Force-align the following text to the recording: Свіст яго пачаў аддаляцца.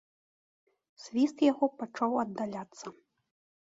Свіст 1.03 1.37
яго 1.51 1.65
пачаў 1.85 2.11
аддаляцца. 2.27 2.85